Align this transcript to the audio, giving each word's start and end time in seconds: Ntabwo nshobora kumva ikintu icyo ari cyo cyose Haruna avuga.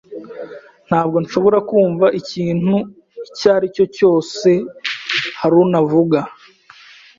Ntabwo 0.87 1.17
nshobora 1.23 1.59
kumva 1.69 2.05
ikintu 2.19 2.75
icyo 3.27 3.47
ari 3.57 3.67
cyo 3.75 3.85
cyose 3.95 4.49
Haruna 5.39 5.77
avuga. 5.83 6.19